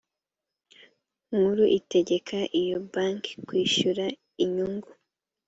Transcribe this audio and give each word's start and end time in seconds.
nkuru 1.35 1.63
itegeka 1.79 2.37
iyo 2.61 2.77
banki 2.93 3.31
kwishyuza 3.47 4.05
inyungu 4.43 4.89